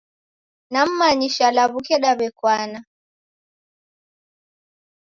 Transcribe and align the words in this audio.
Nammanyisha 0.71 1.47
law'uke 1.55 1.95
daw'ekwana. 2.03 2.79